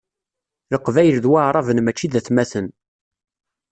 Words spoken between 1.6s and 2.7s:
mačči d atmaten.